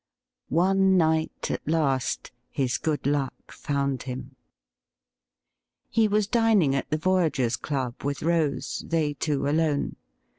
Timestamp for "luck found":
3.05-4.01